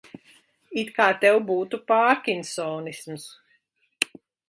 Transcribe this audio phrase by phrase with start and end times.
[0.83, 3.31] It kā tev būtu pārkinsonisms.